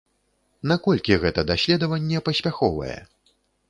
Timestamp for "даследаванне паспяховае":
1.53-2.99